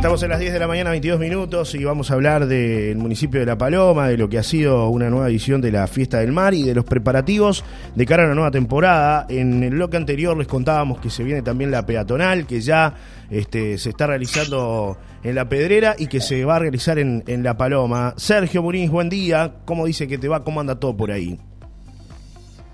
Estamos 0.00 0.22
en 0.22 0.30
las 0.30 0.40
10 0.40 0.54
de 0.54 0.58
la 0.58 0.66
mañana, 0.66 0.88
22 0.88 1.20
minutos, 1.20 1.74
y 1.74 1.84
vamos 1.84 2.10
a 2.10 2.14
hablar 2.14 2.46
del 2.46 2.96
municipio 2.96 3.38
de 3.38 3.44
La 3.44 3.58
Paloma, 3.58 4.08
de 4.08 4.16
lo 4.16 4.30
que 4.30 4.38
ha 4.38 4.42
sido 4.42 4.88
una 4.88 5.10
nueva 5.10 5.28
edición 5.28 5.60
de 5.60 5.70
la 5.70 5.86
Fiesta 5.86 6.20
del 6.20 6.32
Mar 6.32 6.54
y 6.54 6.62
de 6.62 6.74
los 6.74 6.86
preparativos 6.86 7.62
de 7.94 8.06
cara 8.06 8.22
a 8.22 8.26
una 8.26 8.34
nueva 8.34 8.50
temporada. 8.50 9.26
En 9.28 9.62
el 9.62 9.72
bloque 9.72 9.98
anterior 9.98 10.34
les 10.38 10.46
contábamos 10.46 11.00
que 11.00 11.10
se 11.10 11.22
viene 11.22 11.42
también 11.42 11.70
la 11.70 11.84
peatonal, 11.84 12.46
que 12.46 12.62
ya 12.62 12.94
este, 13.28 13.76
se 13.76 13.90
está 13.90 14.06
realizando 14.06 14.96
en 15.22 15.34
La 15.34 15.50
Pedrera 15.50 15.94
y 15.98 16.06
que 16.06 16.22
se 16.22 16.46
va 16.46 16.56
a 16.56 16.60
realizar 16.60 16.98
en, 16.98 17.22
en 17.26 17.42
La 17.42 17.58
Paloma. 17.58 18.14
Sergio 18.16 18.62
Muniz, 18.62 18.88
buen 18.90 19.10
día. 19.10 19.56
¿Cómo 19.66 19.84
dice 19.84 20.08
que 20.08 20.16
te 20.16 20.28
va? 20.28 20.44
¿Cómo 20.44 20.60
anda 20.60 20.80
todo 20.80 20.96
por 20.96 21.12
ahí? 21.12 21.38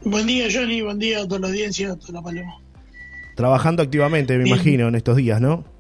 Buen 0.04 0.28
día, 0.28 0.46
Johnny. 0.48 0.80
Buen 0.80 1.00
día 1.00 1.22
a 1.22 1.26
toda 1.26 1.40
la 1.40 1.48
audiencia, 1.48 1.90
a 1.90 1.96
toda 1.96 2.12
La 2.12 2.22
Paloma. 2.22 2.54
Trabajando 3.34 3.82
activamente, 3.82 4.34
me 4.38 4.44
Bien. 4.44 4.54
imagino, 4.54 4.86
en 4.86 4.94
estos 4.94 5.16
días, 5.16 5.40
¿no? 5.40 5.75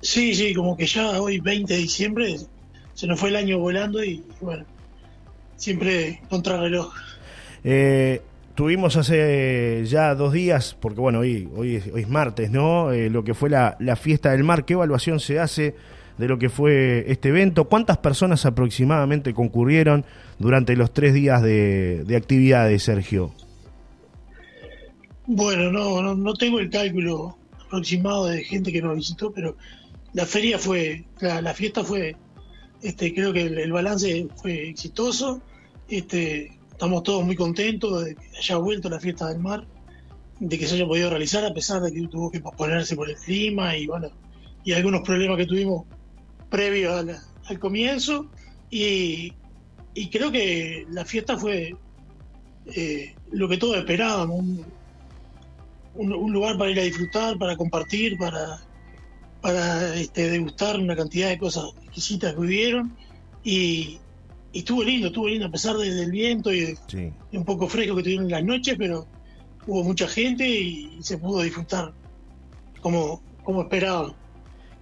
Sí, 0.00 0.34
sí, 0.34 0.54
como 0.54 0.76
que 0.76 0.86
ya 0.86 1.20
hoy, 1.20 1.40
20 1.40 1.72
de 1.72 1.80
diciembre, 1.80 2.36
se 2.94 3.06
nos 3.06 3.20
fue 3.20 3.28
el 3.28 3.36
año 3.36 3.58
volando 3.58 4.02
y, 4.02 4.22
bueno, 4.40 4.64
siempre 5.56 6.20
contrarreloj. 6.28 6.92
Eh, 7.64 8.22
tuvimos 8.54 8.96
hace 8.96 9.84
ya 9.86 10.14
dos 10.14 10.32
días, 10.32 10.76
porque 10.80 11.00
bueno, 11.00 11.20
hoy, 11.20 11.48
hoy, 11.54 11.76
es, 11.76 11.86
hoy 11.92 12.02
es 12.02 12.08
martes, 12.08 12.50
¿no? 12.50 12.92
Eh, 12.92 13.10
lo 13.10 13.24
que 13.24 13.34
fue 13.34 13.50
la, 13.50 13.76
la 13.78 13.96
fiesta 13.96 14.32
del 14.32 14.44
mar. 14.44 14.64
¿Qué 14.64 14.72
evaluación 14.72 15.20
se 15.20 15.38
hace 15.38 15.74
de 16.16 16.28
lo 16.28 16.38
que 16.38 16.48
fue 16.48 17.04
este 17.08 17.28
evento? 17.28 17.64
¿Cuántas 17.68 17.98
personas 17.98 18.46
aproximadamente 18.46 19.34
concurrieron 19.34 20.04
durante 20.38 20.76
los 20.76 20.92
tres 20.92 21.12
días 21.12 21.42
de, 21.42 22.04
de 22.04 22.16
actividades, 22.16 22.82
Sergio? 22.82 23.32
Bueno, 25.26 25.70
no, 25.70 26.02
no, 26.02 26.14
no 26.14 26.34
tengo 26.34 26.58
el 26.58 26.70
cálculo 26.70 27.36
aproximado 27.66 28.26
de 28.26 28.42
gente 28.42 28.72
que 28.72 28.82
nos 28.82 28.96
visitó, 28.96 29.30
pero 29.30 29.56
la 30.12 30.26
feria 30.26 30.58
fue, 30.58 31.04
la, 31.20 31.54
fiesta 31.54 31.84
fue, 31.84 32.16
este, 32.82 33.14
creo 33.14 33.32
que 33.32 33.42
el, 33.42 33.72
balance 33.72 34.28
fue 34.36 34.68
exitoso. 34.68 35.40
Este, 35.88 36.58
estamos 36.70 37.02
todos 37.02 37.24
muy 37.24 37.36
contentos 37.36 38.04
de 38.04 38.14
que 38.16 38.36
haya 38.38 38.56
vuelto 38.56 38.88
la 38.88 38.98
fiesta 38.98 39.28
del 39.28 39.38
mar, 39.38 39.66
de 40.40 40.58
que 40.58 40.66
se 40.66 40.74
haya 40.74 40.86
podido 40.86 41.10
realizar 41.10 41.44
a 41.44 41.54
pesar 41.54 41.82
de 41.82 41.92
que 41.92 42.06
tuvo 42.08 42.30
que 42.30 42.40
posponerse 42.40 42.96
por 42.96 43.08
el 43.08 43.16
clima 43.16 43.76
y 43.76 43.86
bueno, 43.86 44.10
y 44.64 44.72
algunos 44.72 45.02
problemas 45.02 45.36
que 45.36 45.46
tuvimos 45.46 45.84
previos 46.48 47.06
al 47.46 47.58
comienzo. 47.58 48.28
Y, 48.70 49.32
creo 50.10 50.32
que 50.32 50.86
la 50.90 51.04
fiesta 51.04 51.36
fue 51.36 51.76
eh, 52.74 53.14
lo 53.30 53.48
que 53.48 53.58
todos 53.58 53.76
esperábamos, 53.76 54.44
un 55.94 56.32
lugar 56.32 56.56
para 56.56 56.70
ir 56.70 56.80
a 56.80 56.84
disfrutar, 56.84 57.36
para 57.36 57.56
compartir, 57.56 58.16
para, 58.16 58.60
para 59.40 59.94
este, 59.94 60.30
degustar 60.30 60.78
una 60.78 60.94
cantidad 60.96 61.28
de 61.28 61.38
cosas 61.38 61.64
exquisitas 61.84 62.34
que 62.34 62.40
hubieron. 62.40 62.96
Y, 63.44 63.98
y 64.52 64.58
estuvo 64.58 64.82
lindo, 64.82 65.06
estuvo 65.08 65.28
lindo, 65.28 65.46
a 65.46 65.50
pesar 65.50 65.76
de- 65.76 65.94
del 65.94 66.10
viento 66.10 66.52
y 66.52 66.60
de, 66.60 66.78
Sí. 66.86 67.12
de 67.32 67.38
un 67.38 67.44
poco 67.44 67.68
fresco 67.68 67.96
que 67.96 68.02
tuvieron 68.02 68.26
en 68.26 68.30
las 68.32 68.44
noches, 68.44 68.74
pero 68.78 69.06
hubo 69.66 69.84
mucha 69.84 70.06
gente 70.08 70.46
y, 70.48 70.98
se 71.02 71.18
pudo 71.18 71.42
disfrutar 71.42 71.92
como, 72.80 73.22
como 73.44 73.62
esperaban. 73.62 74.12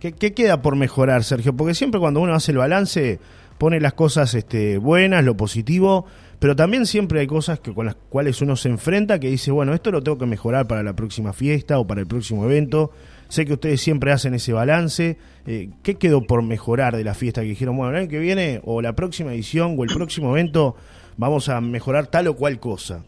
¿Qué, 0.01 0.13
qué 0.13 0.33
queda 0.33 0.63
por 0.63 0.77
mejorar, 0.77 1.25
Sergio? 1.25 1.55
Porque 1.57 1.75
siempre 1.75 2.01
cuando 2.01 2.21
uno 2.21 2.33
hace 2.35 2.53
el 2.53 2.59
balance 2.59 3.19
pone 3.59 3.81
las 3.81 3.95
cosas 3.95 4.35
este, 4.35 4.79
buenas, 4.79 5.25
lo 5.25 5.37
positivo, 5.37 6.07
pero 6.39 6.55
también 6.57 6.87
siempre 6.87 7.21
hay 7.21 7.27
cosas 7.27 7.61
que, 7.61 7.73
con 7.75 7.87
las 7.87 7.95
cuales 7.95 8.41
uno 8.43 8.57
se 8.57 8.69
enfrenta 8.69 9.19
que 9.19 9.29
dice, 9.29 9.51
bueno, 9.51 9.75
esto 9.75 9.91
lo 9.91 10.03
tengo 10.03 10.19
que 10.19 10.27
mejorar 10.27 10.67
para 10.67 10.83
la 10.83 10.95
próxima 10.95 11.33
fiesta 11.33 11.79
o 11.79 11.87
para 11.87 12.01
el 12.01 12.07
próximo 12.07 12.45
evento. 12.45 12.93
Sé 13.29 13.45
que 13.45 13.55
ustedes 13.55 13.81
siempre 13.81 14.13
hacen 14.13 14.35
ese 14.35 14.53
balance. 14.53 15.19
Eh, 15.47 15.71
¿Qué 15.83 15.97
quedó 15.97 16.27
por 16.27 16.43
mejorar 16.43 16.97
de 16.97 17.05
la 17.05 17.15
fiesta 17.15 17.43
que 17.43 17.49
dijeron, 17.49 17.77
bueno, 17.77 17.91
el 17.93 17.97
año 18.03 18.09
que 18.09 18.19
viene 18.19 18.61
o 18.65 18.81
la 18.81 18.95
próxima 18.95 19.33
edición 19.35 19.75
o 19.79 19.85
el 19.85 19.91
próximo 19.93 20.31
evento 20.31 20.77
vamos 21.17 21.49
a 21.49 21.61
mejorar 21.61 22.07
tal 22.07 22.29
o 22.29 22.37
cual 22.37 22.59
cosa? 22.61 23.05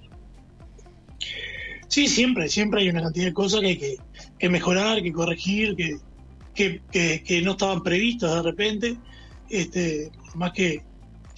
Sí, 1.88 2.06
siempre, 2.06 2.48
siempre 2.48 2.82
hay 2.82 2.88
una 2.90 3.02
cantidad 3.02 3.26
de 3.26 3.32
cosas 3.32 3.60
que 3.60 3.66
hay 3.66 3.76
que, 3.78 3.96
que 4.38 4.48
mejorar, 4.48 5.02
que 5.02 5.12
corregir, 5.12 5.74
que, 5.74 5.96
que, 6.54 7.22
que- 7.24 7.42
no 7.42 7.52
estaban 7.52 7.82
previstas 7.82 8.34
de 8.34 8.42
repente. 8.42 8.96
Este, 9.48 10.10
más 10.34 10.52
que 10.52 10.82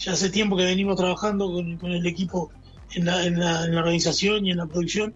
ya 0.05 0.13
hace 0.13 0.31
tiempo 0.31 0.57
que 0.57 0.65
venimos 0.65 0.97
trabajando 0.97 1.51
con, 1.53 1.93
el 1.93 2.07
equipo 2.07 2.51
en 2.95 3.05
la, 3.07 3.63
organización 3.79 4.45
y 4.45 4.51
en 4.51 4.59
la 4.59 4.67
producción, 4.67 5.15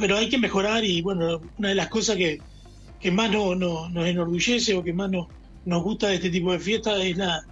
pero 0.00 0.16
hay 0.16 0.28
que 0.28 0.38
mejorar 0.38 0.84
y 0.84 1.02
bueno, 1.02 1.40
una 1.58 1.68
de 1.68 1.74
las 1.74 1.88
cosas 1.88 2.16
que, 2.16 2.40
que 3.00 3.10
más 3.10 3.30
no, 3.30 3.54
no- 3.54 3.88
nos 3.90 4.06
enorgullece 4.06 4.74
o 4.74 4.82
que 4.82 4.92
más 4.92 5.10
no- 5.10 5.28
nos 5.64 5.82
gusta 5.82 6.08
de 6.08 6.16
este 6.16 6.30
tipo 6.30 6.52
de 6.52 6.58
fiestas 6.58 6.98
es 7.00 7.16
la, 7.16 7.42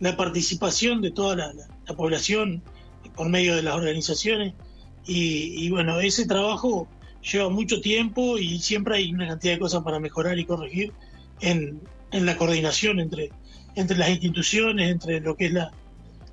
la 0.00 0.16
participación 0.16 1.00
de 1.00 1.10
toda 1.10 1.36
la 1.36 1.94
población 1.96 2.62
por 3.14 3.28
medio 3.28 3.56
de 3.56 3.62
las 3.62 3.74
organizaciones. 3.74 4.54
Y, 5.06 5.64
y 5.66 5.70
bueno, 5.70 6.00
ese 6.00 6.26
trabajo 6.26 6.88
lleva 7.20 7.48
mucho 7.48 7.80
tiempo 7.80 8.38
y 8.38 8.60
siempre 8.60 8.96
hay 8.96 9.12
una 9.12 9.26
cantidad 9.26 9.54
de 9.54 9.58
cosas 9.58 9.82
para 9.82 9.98
mejorar 10.00 10.38
y 10.38 10.44
corregir 10.44 10.92
en, 11.40 11.80
en 12.12 12.26
la 12.26 12.36
coordinación 12.36 13.00
entre, 13.00 13.32
entre 13.74 13.96
las 13.96 14.10
instituciones, 14.10 14.90
entre 14.90 15.20
lo 15.20 15.36
que 15.36 15.46
es 15.46 15.52
la, 15.52 15.72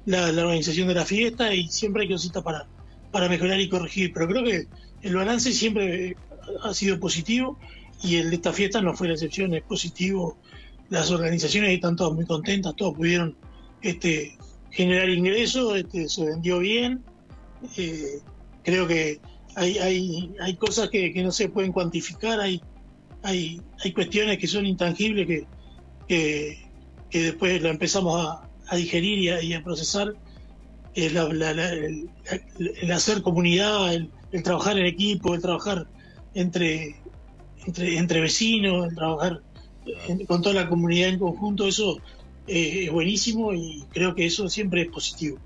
la, 0.06 0.28
organización 0.30 0.88
de 0.88 0.96
la 0.96 1.06
fiesta 1.06 1.54
y 1.54 1.68
siempre 1.68 2.04
hay 2.04 2.10
cositas 2.10 2.44
para, 2.44 2.68
para 3.12 3.30
mejorar 3.30 3.60
y 3.60 3.70
corregir. 3.70 4.12
Pero 4.14 4.28
creo 4.28 4.44
que 4.44 4.68
el 5.02 5.16
balance 5.16 5.52
siempre 5.52 6.16
ha 6.64 6.74
sido 6.74 7.00
positivo 7.00 7.58
y 8.04 8.18
el 8.18 8.30
de 8.30 8.36
esta 8.38 8.54
fiesta 8.54 8.82
no 8.82 8.94
fue 8.94 9.08
la 9.08 9.14
excepción, 9.14 9.54
es 9.54 9.64
positivo. 9.64 10.38
Las 10.90 11.12
organizaciones 11.12 11.72
están 11.72 11.96
todas 11.96 12.14
muy 12.14 12.26
contentas, 12.26 12.76
todos 12.76 12.96
pudieron 12.96 13.36
este, 13.82 14.38
generar 14.72 15.10
ingresos, 15.10 15.78
este, 15.78 16.10
se 16.10 16.26
vendió 16.26 16.60
bien. 16.60 17.04
Eh, 17.78 18.20
creo 18.64 18.88
que 18.88 19.20
hay, 19.56 19.78
hay, 19.78 20.32
hay 20.40 20.56
cosas 20.56 20.90
que, 20.90 21.14
que 21.14 21.24
no 21.24 21.32
se 21.32 21.50
pueden 21.50 21.72
cuantificar, 21.72 22.40
hay, 22.40 22.62
hay, 23.24 23.62
hay 23.84 23.92
cuestiones 23.94 24.38
que 24.38 24.48
son 24.48 24.66
intangibles 24.66 25.46
que, 26.08 26.65
que 27.10 27.24
después 27.24 27.62
la 27.62 27.70
empezamos 27.70 28.40
a, 28.70 28.76
digerir 28.76 29.44
y 29.44 29.54
a, 29.54 29.64
procesar. 29.64 30.14
El, 30.96 31.18
hacer 32.92 33.22
comunidad, 33.22 33.94
el, 33.94 34.10
trabajar 34.44 34.78
en 34.78 34.86
equipo, 34.86 35.36
el 35.36 35.42
trabajar 35.42 35.88
entre, 36.34 36.96
entre, 37.66 38.22
vecinos, 38.22 38.88
el 38.88 38.96
trabajar 38.96 39.42
con 40.28 40.42
toda 40.42 40.56
la 40.56 40.70
comunidad 40.70 41.10
en 41.10 41.20
conjunto, 41.20 41.68
eso 41.68 41.98
eh, 42.48 42.86
es 42.86 42.92
buenísimo 42.92 43.54
y 43.54 43.84
creo 43.92 44.16
que 44.16 44.26
eso 44.26 44.48
siempre 44.50 44.84
es 44.84 44.88
positivo. 44.88 45.38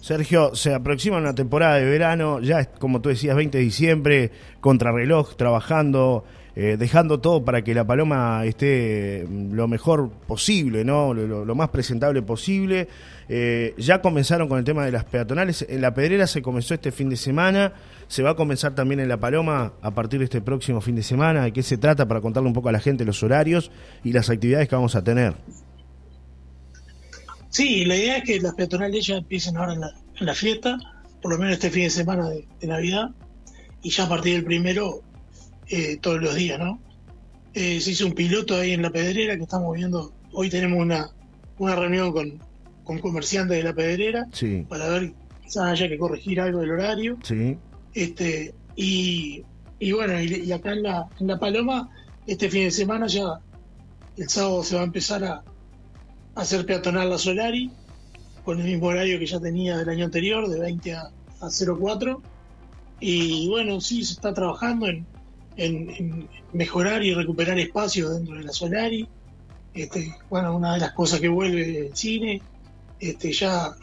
Sergio, 0.00 0.54
se 0.54 0.74
aproxima 0.74 1.16
una 1.18 1.34
temporada 1.34 1.76
de 1.76 1.84
verano, 1.84 2.40
ya 2.40 2.60
es, 2.60 2.68
como 2.68 3.00
tú 3.00 3.08
decías, 3.08 3.34
20 3.34 3.58
de 3.58 3.64
diciembre, 3.64 4.30
contrarreloj, 4.60 5.36
trabajando, 5.36 6.24
eh, 6.60 6.76
dejando 6.76 7.20
todo 7.20 7.44
para 7.44 7.62
que 7.62 7.72
la 7.72 7.86
paloma 7.86 8.44
esté 8.44 9.24
mm, 9.28 9.52
lo 9.52 9.68
mejor 9.68 10.10
posible, 10.10 10.84
¿no? 10.84 11.14
Lo, 11.14 11.54
más 11.54 11.68
presentable 11.68 12.20
posible. 12.20 12.88
Eh, 13.28 13.76
ya 13.78 14.02
comenzaron 14.02 14.48
con 14.48 14.58
el 14.58 14.64
tema 14.64 14.84
de 14.84 14.90
las 14.90 15.04
peatonales. 15.04 15.64
En 15.68 15.80
la 15.80 15.94
Pedrera 15.94 16.26
se 16.26 16.42
comenzó 16.42 16.74
este 16.74 16.90
fin 16.90 17.10
de 17.10 17.16
semana. 17.16 17.74
Se 18.08 18.24
va 18.24 18.30
a 18.30 18.34
comenzar 18.34 18.74
también 18.74 18.98
en 18.98 19.08
la 19.08 19.18
Paloma 19.18 19.74
a 19.80 19.92
partir 19.92 20.18
de 20.18 20.24
este 20.24 20.40
próximo 20.40 20.80
fin 20.80 20.96
de 20.96 21.04
semana. 21.04 21.44
¿De 21.44 21.52
qué 21.52 21.62
se 21.62 21.78
trata? 21.78 22.08
Para 22.08 22.20
contarle 22.20 22.48
un 22.48 22.54
poco 22.54 22.70
a 22.70 22.72
la 22.72 22.80
gente 22.80 23.04
los 23.04 23.22
horarios 23.22 23.70
y 24.02 24.12
las 24.12 24.28
actividades 24.28 24.68
que 24.68 24.74
vamos 24.74 24.96
a 24.96 25.04
tener. 25.04 25.34
Sí, 27.50 27.84
la 27.84 27.94
idea 27.94 28.16
es 28.16 28.24
que 28.24 28.40
las 28.40 28.54
peatonales 28.54 29.06
ya 29.06 29.18
empiecen 29.18 29.56
ahora 29.58 29.74
en 29.74 29.80
la, 29.82 29.92
en 30.18 30.26
la 30.26 30.34
fiesta, 30.34 30.76
por 31.22 31.30
lo 31.30 31.38
menos 31.38 31.52
este 31.52 31.70
fin 31.70 31.84
de 31.84 31.90
semana 31.90 32.28
de, 32.28 32.48
de 32.60 32.66
Navidad, 32.66 33.10
y 33.80 33.90
ya 33.90 34.06
a 34.06 34.08
partir 34.08 34.34
del 34.34 34.44
primero 34.44 35.04
eh, 35.68 35.96
todos 36.00 36.20
los 36.20 36.34
días, 36.34 36.58
¿no? 36.58 36.80
Eh, 37.54 37.80
se 37.80 37.90
hizo 37.92 38.06
un 38.06 38.12
piloto 38.12 38.56
ahí 38.56 38.72
en 38.72 38.82
la 38.82 38.90
pedrera 38.90 39.36
que 39.36 39.42
estamos 39.42 39.74
viendo. 39.76 40.12
Hoy 40.32 40.48
tenemos 40.50 40.78
una, 40.80 41.10
una 41.58 41.74
reunión 41.74 42.12
con, 42.12 42.38
con 42.84 42.98
comerciantes 42.98 43.56
de 43.56 43.62
la 43.64 43.74
pedrera 43.74 44.26
Sí, 44.32 44.64
para 44.68 44.88
ver 44.88 45.12
quizás 45.42 45.64
haya 45.72 45.88
que 45.88 45.98
corregir 45.98 46.40
algo 46.40 46.60
del 46.60 46.70
horario. 46.72 47.18
sí, 47.22 47.56
Este, 47.94 48.54
y, 48.76 49.42
y 49.78 49.92
bueno, 49.92 50.20
y, 50.22 50.26
y 50.44 50.52
acá 50.52 50.72
en 50.72 50.82
la, 50.84 51.08
en 51.18 51.26
la 51.26 51.38
Paloma, 51.38 51.90
este 52.26 52.48
fin 52.50 52.64
de 52.64 52.70
semana 52.70 53.06
ya, 53.06 53.40
el 54.16 54.28
sábado 54.28 54.62
se 54.62 54.76
va 54.76 54.82
a 54.82 54.84
empezar 54.84 55.24
a, 55.24 55.34
a 55.34 55.42
hacer 56.40 56.64
peatonal 56.66 57.10
la 57.10 57.18
Solari, 57.18 57.70
con 58.44 58.60
el 58.60 58.66
mismo 58.66 58.86
horario 58.88 59.18
que 59.18 59.26
ya 59.26 59.40
tenía 59.40 59.76
del 59.78 59.88
año 59.88 60.04
anterior, 60.04 60.48
de 60.48 60.60
20 60.60 60.94
a, 60.94 61.00
a 61.40 61.48
04. 61.50 62.22
Y 63.00 63.48
bueno, 63.48 63.80
sí, 63.80 64.04
se 64.04 64.12
está 64.14 64.32
trabajando 64.34 64.86
en, 64.86 65.06
en- 65.58 65.90
en 65.90 66.28
mejorar 66.54 67.02
y 67.04 67.12
recuperar 67.12 67.58
espacios 67.58 68.14
dentro 68.14 68.36
de 68.36 68.44
la 68.44 68.52
Solari. 68.52 69.06
Este, 69.74 70.14
bueno, 70.30 70.56
una 70.56 70.72
de 70.74 70.80
las 70.80 70.92
cosas 70.92 71.20
que 71.20 71.28
vuelve 71.28 71.86
el 71.88 71.94
cine, 71.96 72.40
este, 73.00 73.32
ya 73.32 73.76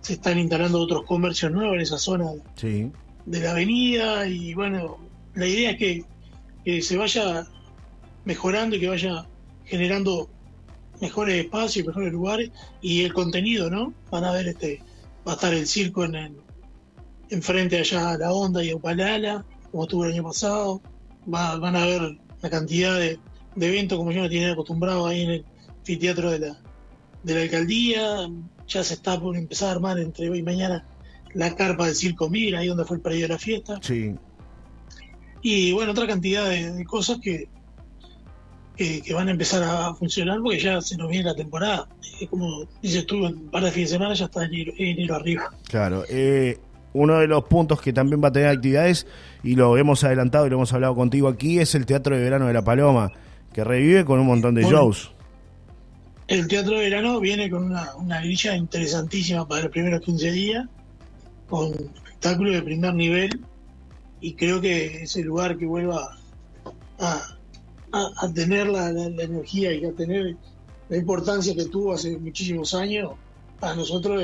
se 0.00 0.14
están 0.14 0.38
instalando 0.38 0.80
otros 0.80 1.04
comercios 1.04 1.52
nuevos 1.52 1.76
en 1.76 1.80
esa 1.82 1.98
zona 1.98 2.26
sí. 2.56 2.90
de 3.26 3.40
la 3.40 3.52
avenida 3.52 4.26
y 4.26 4.54
bueno, 4.54 4.98
la 5.34 5.46
idea 5.46 5.70
es 5.70 5.76
que, 5.78 6.04
que 6.64 6.82
se 6.82 6.96
vaya 6.96 7.46
mejorando 8.24 8.76
y 8.76 8.80
que 8.80 8.88
vaya 8.88 9.26
generando 9.64 10.28
mejores 11.00 11.44
espacios, 11.44 11.86
mejores 11.86 12.12
lugares 12.12 12.50
y 12.82 13.02
el 13.04 13.12
contenido, 13.14 13.70
¿no? 13.70 13.92
Van 14.10 14.24
a 14.24 14.32
ver 14.32 14.48
este, 14.48 14.82
va 15.26 15.32
a 15.32 15.34
estar 15.36 15.54
el 15.54 15.66
circo 15.66 16.04
en, 16.04 16.14
en 16.16 16.36
enfrente 17.30 17.78
allá 17.78 18.10
a 18.10 18.18
la 18.18 18.32
Onda 18.32 18.64
y 18.64 18.70
a 18.70 18.76
Upalala, 18.76 19.44
como 19.70 19.84
estuvo 19.84 20.04
el 20.04 20.12
año 20.12 20.24
pasado, 20.24 20.80
van 21.28 21.76
a 21.76 21.84
ver 21.84 22.18
la 22.42 22.50
cantidad 22.50 22.98
de, 22.98 23.18
eventos 23.56 23.98
como 23.98 24.12
yo 24.12 24.22
me 24.22 24.28
tenía 24.28 24.52
acostumbrado 24.52 25.06
ahí 25.06 25.22
en 25.22 25.30
el 25.30 25.44
anfiteatro 25.78 26.30
de 26.30 26.38
la, 26.38 26.58
de 27.22 27.34
la 27.34 27.42
alcaldía, 27.42 28.28
ya 28.66 28.84
se 28.84 28.94
está 28.94 29.18
por 29.20 29.36
empezar 29.36 29.68
a 29.68 29.72
armar 29.72 29.98
entre 29.98 30.30
hoy 30.30 30.38
y 30.38 30.42
mañana 30.42 30.86
la 31.34 31.54
carpa 31.54 31.86
del 31.86 31.94
Circo 31.94 32.28
Mira, 32.28 32.60
ahí 32.60 32.68
donde 32.68 32.84
fue 32.84 32.96
el 32.96 33.02
periodo 33.02 33.22
de 33.22 33.28
la 33.28 33.38
fiesta. 33.38 33.78
Sí. 33.82 34.14
Y 35.42 35.72
bueno, 35.72 35.92
otra 35.92 36.06
cantidad 36.06 36.48
de, 36.48 36.84
cosas 36.84 37.18
que, 37.20 37.48
que, 38.76 39.14
van 39.14 39.28
a 39.28 39.30
empezar 39.30 39.62
a 39.62 39.94
funcionar 39.94 40.40
porque 40.42 40.58
ya 40.58 40.80
se 40.80 40.96
nos 40.96 41.08
viene 41.08 41.24
la 41.24 41.34
temporada. 41.34 41.88
como 42.30 42.64
dices 42.82 43.06
tú, 43.06 43.26
en 43.26 43.34
un 43.34 43.50
par 43.50 43.64
de 43.64 43.70
fines 43.70 43.90
de 43.90 43.96
semana 43.96 44.14
ya 44.14 44.24
está 44.26 44.44
enero, 44.44 44.72
enero 44.76 45.14
arriba. 45.14 45.50
Claro. 45.68 46.04
Eh, 46.08 46.58
uno 46.98 47.18
de 47.18 47.26
los 47.26 47.44
puntos 47.44 47.80
que 47.80 47.92
también 47.92 48.22
va 48.22 48.28
a 48.28 48.32
tener 48.32 48.48
actividades, 48.48 49.06
y 49.42 49.54
lo 49.54 49.76
hemos 49.76 50.04
adelantado 50.04 50.46
y 50.46 50.50
lo 50.50 50.56
hemos 50.56 50.72
hablado 50.72 50.94
contigo 50.94 51.28
aquí, 51.28 51.58
es 51.58 51.74
el 51.74 51.86
Teatro 51.86 52.16
de 52.16 52.22
Verano 52.22 52.46
de 52.46 52.52
La 52.52 52.62
Paloma, 52.62 53.12
que 53.52 53.64
revive 53.64 54.04
con 54.04 54.20
un 54.20 54.26
montón 54.26 54.54
de 54.54 54.62
shows. 54.62 55.12
El 56.26 56.46
Teatro 56.46 56.76
de 56.76 56.90
Verano 56.90 57.20
viene 57.20 57.48
con 57.48 57.64
una, 57.64 57.94
una 57.96 58.20
grilla 58.20 58.54
interesantísima 58.54 59.48
para 59.48 59.62
los 59.62 59.70
primeros 59.70 60.02
15 60.02 60.30
días, 60.32 60.66
con 61.48 61.72
espectáculos 61.72 62.54
de 62.54 62.62
primer 62.62 62.94
nivel, 62.94 63.40
y 64.20 64.34
creo 64.34 64.60
que 64.60 65.04
ese 65.04 65.22
lugar 65.22 65.56
que 65.56 65.66
vuelva 65.66 66.18
a, 66.98 67.22
a, 67.92 68.32
tener 68.34 68.66
la, 68.68 68.90
energía 68.90 69.72
y 69.72 69.84
a 69.84 69.92
tener 69.92 70.36
la 70.88 70.96
importancia 70.96 71.54
que 71.54 71.64
tuvo 71.66 71.94
hace 71.94 72.18
muchísimos 72.18 72.74
años, 72.74 73.12
para 73.60 73.76
nosotros 73.76 74.22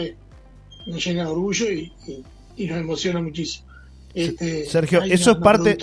nos 0.86 1.04
llena 1.04 1.24
de 1.24 1.30
orgullo 1.30 1.70
y, 1.70 1.92
y 2.06 2.22
nos 2.56 2.78
emociona 2.78 3.20
muchísimo. 3.20 3.66
Este, 4.14 4.64
Sergio, 4.66 5.02
eso 5.02 5.32
es 5.32 5.36
parte. 5.38 5.76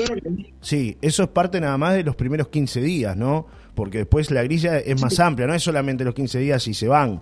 Sí, 0.62 0.98
eso 1.02 1.24
es 1.24 1.30
parte 1.30 1.60
nada 1.60 1.78
más 1.78 1.96
de 1.96 2.04
los 2.04 2.16
primeros 2.16 2.48
15 2.48 2.82
días, 2.82 3.18
¿no? 3.18 3.46
Porque 3.76 4.00
después 4.00 4.32
la 4.32 4.44
grilla 4.44 4.80
es 4.80 5.02
más 5.02 5.20
amplia, 5.20 5.48
no 5.48 5.54
es 5.54 5.64
solamente 5.64 6.04
los 6.04 6.16
15 6.16 6.40
días 6.40 6.66
y 6.68 6.74
se 6.74 6.88
van. 6.88 7.22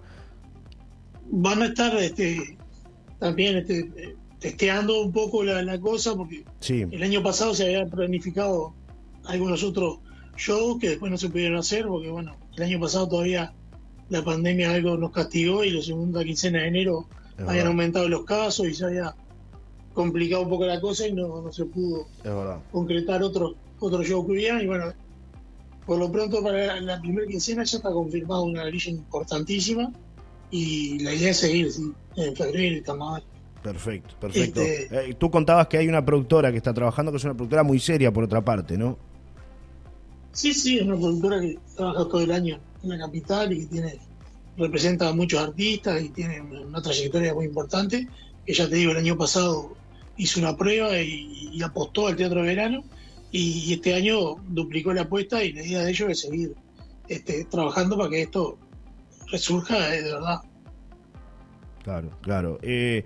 Van 1.32 1.62
a 1.62 1.66
estar 1.66 1.96
este, 1.98 2.58
también 3.18 3.58
este, 3.58 4.16
testeando 4.40 5.02
un 5.02 5.12
poco 5.12 5.44
la, 5.44 5.80
cosa, 5.80 6.16
porque 6.16 6.46
el 6.68 7.04
año 7.04 7.24
pasado 7.24 7.54
se 7.56 7.66
había 7.66 7.86
planificado 7.88 8.74
algunos 9.26 9.64
otros 9.64 10.00
shows 10.38 10.80
que 10.80 10.90
después 10.90 11.12
no 11.12 11.18
se 11.18 11.30
pudieron 11.30 11.58
hacer, 11.58 11.86
porque 11.88 12.10
bueno, 12.10 12.36
el 12.56 12.64
año 12.64 12.80
pasado 12.80 13.10
todavía 13.10 13.54
la 14.10 14.24
pandemia 14.24 14.72
algo 14.72 14.98
nos 14.98 15.12
castigó 15.12 15.64
y 15.64 15.72
la 15.72 15.82
segunda 15.82 16.24
quincena 16.24 16.62
de 16.62 16.68
enero 16.68 17.08
habían 17.46 17.68
aumentado 17.68 18.08
los 18.10 18.26
casos 18.26 18.68
y 18.68 18.74
se 18.74 18.86
había 18.86 19.16
complicado 19.94 20.44
un 20.44 20.50
poco 20.50 20.66
la 20.66 20.80
cosa 20.80 21.08
y 21.08 21.14
no, 21.14 21.42
no 21.42 21.52
se 21.52 21.66
pudo 21.66 22.08
concretar 22.72 23.24
otro, 23.24 23.56
otro 23.80 24.04
show 24.04 24.26
que 24.26 24.34
hubiera. 24.34 24.62
Y 24.62 24.68
bueno, 24.68 24.94
por 25.86 26.00
lo 26.00 26.12
pronto 26.12 26.42
para 26.44 26.80
la 26.80 27.00
primera 27.02 27.28
quincena 27.28 27.64
ya 27.64 27.78
está 27.78 27.92
confirmada 27.92 28.42
una 28.42 28.64
grilla 28.66 28.92
importantísima 28.92 29.92
y 30.52 31.00
la 31.00 31.14
idea 31.14 31.32
es 31.32 31.38
seguir 31.38 31.70
en 32.16 32.36
febrero 32.36 32.78
y 32.78 32.82
carnaval. 32.82 33.24
Perfecto, 33.64 34.16
perfecto. 34.20 34.62
Este, 34.62 35.10
eh, 35.10 35.14
tú 35.16 35.30
contabas 35.30 35.68
que 35.68 35.78
hay 35.78 35.88
una 35.88 36.04
productora 36.06 36.52
que 36.52 36.58
está 36.58 36.74
trabajando, 36.74 37.12
que 37.12 37.18
es 37.18 37.24
una 37.26 37.34
productora 37.34 37.64
muy 37.64 37.80
seria 37.80 38.12
por 38.12 38.24
otra 38.24 38.44
parte, 38.44 38.78
¿no? 38.78 38.98
Sí, 40.32 40.54
sí, 40.54 40.78
es 40.78 40.84
una 40.84 40.96
productora 40.96 41.42
que 41.42 41.60
trabaja 41.76 42.08
todo 42.08 42.22
el 42.22 42.32
año 42.32 42.60
en 42.84 42.90
la 42.90 42.98
capital 42.98 43.52
y 43.52 43.62
que 43.62 43.66
tiene 43.66 44.00
representa 44.60 45.08
a 45.08 45.14
muchos 45.14 45.40
artistas 45.40 46.02
y 46.02 46.10
tiene 46.10 46.42
una 46.42 46.82
trayectoria 46.82 47.34
muy 47.34 47.46
importante, 47.46 48.08
que 48.50 48.56
ya 48.56 48.68
te 48.68 48.78
digo, 48.78 48.94
el 48.94 48.98
año 48.98 49.16
pasado 49.16 49.78
hizo 50.18 50.40
una 50.40 50.58
prueba 50.58 51.00
y, 51.00 51.62
apostó 51.62 52.08
al 52.08 52.16
teatro 52.16 52.42
de 52.42 52.48
verano 52.48 52.84
y, 53.32 53.72
este 53.72 53.94
año 53.94 54.38
duplicó 54.48 54.92
la 54.92 55.04
apuesta 55.04 55.44
y 55.44 55.54
la 55.54 55.64
idea 55.64 55.84
de 55.84 55.92
ellos 55.92 56.10
es 56.10 56.22
seguir 56.22 56.56
este, 57.08 57.46
trabajando 57.46 57.96
para 57.96 58.10
que 58.10 58.24
esto 58.24 58.58
resurja 59.28 59.90
de 59.90 60.02
verdad. 60.02 60.42
Claro, 61.84 62.10
claro. 62.22 62.60
Eh, 62.62 63.04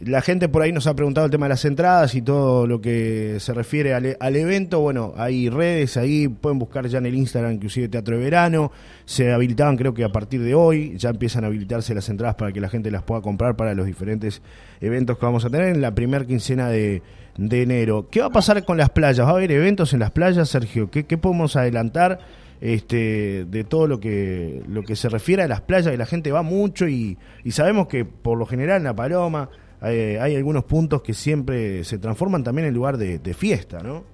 la 0.00 0.20
gente 0.20 0.50
por 0.50 0.60
ahí 0.60 0.72
nos 0.72 0.86
ha 0.86 0.94
preguntado 0.94 1.24
el 1.24 1.30
tema 1.30 1.46
de 1.46 1.50
las 1.50 1.64
entradas 1.64 2.14
y 2.14 2.20
todo 2.20 2.66
lo 2.66 2.82
que 2.82 3.36
se 3.40 3.54
refiere 3.54 3.94
al, 3.94 4.36
evento. 4.36 4.80
Bueno, 4.80 5.14
hay 5.16 5.48
redes 5.48 5.96
ahí, 5.96 6.28
pueden 6.28 6.58
buscar 6.58 6.86
ya 6.86 6.98
en 6.98 7.06
el 7.06 7.14
Instagram, 7.14 7.52
inclusive 7.52 7.88
Teatro 7.88 8.18
de 8.18 8.24
Verano. 8.24 8.72
Se 9.06 9.32
habilitaban, 9.32 9.76
creo 9.78 9.94
que 9.94 10.04
a 10.04 10.10
partir 10.10 10.42
de 10.42 10.54
hoy, 10.54 10.98
ya 10.98 11.10
empiezan 11.10 11.44
a 11.44 11.46
habilitarse 11.46 11.94
las 11.94 12.08
entradas 12.10 12.36
para 12.36 12.52
que 12.52 12.60
la 12.60 12.68
gente 12.68 12.90
las 12.90 13.04
pueda 13.04 13.22
comprar 13.22 13.56
para 13.56 13.72
los 13.72 13.86
diferentes 13.86 14.42
eventos 14.82 15.16
que 15.16 15.24
vamos 15.24 15.46
a 15.46 15.50
tener 15.50 15.74
en 15.74 15.80
la 15.80 15.94
primera 15.94 16.26
quincena 16.26 16.68
de, 16.68 17.02
enero. 17.38 18.08
¿Qué 18.10 18.20
va 18.20 18.26
a 18.26 18.32
pasar 18.32 18.62
con 18.66 18.76
las 18.76 18.90
playas? 18.90 19.26
¿Va 19.26 19.30
a 19.30 19.32
haber 19.32 19.50
eventos 19.50 19.94
en 19.94 20.00
las 20.00 20.10
playas, 20.10 20.50
Sergio? 20.50 20.90
¿Qué, 20.90 21.04
podemos 21.16 21.56
adelantar? 21.56 22.18
Este, 22.60 23.44
de 23.44 23.64
todo 23.64 23.86
lo 23.86 24.00
que, 24.00 24.62
lo 24.68 24.82
que 24.82 24.96
se 24.96 25.08
refiere 25.08 25.42
a 25.42 25.48
las 25.48 25.60
playas, 25.60 25.90
que 25.90 25.96
la 25.96 26.06
gente 26.06 26.32
va 26.32 26.42
mucho 26.42 26.88
y, 26.88 27.18
y 27.44 27.52
sabemos 27.52 27.86
que 27.88 28.04
por 28.04 28.38
lo 28.38 28.46
general 28.46 28.78
en 28.78 28.84
La 28.84 28.96
Paloma, 28.96 29.50
hay, 29.80 30.36
algunos 30.36 30.64
puntos 30.64 31.02
que 31.02 31.14
siempre 31.14 31.84
se 31.84 31.98
transforman 31.98 32.42
también 32.42 32.68
en 32.68 32.74
lugar 32.74 32.96
de, 32.96 33.34
fiesta, 33.34 33.82
¿no? 33.82 34.04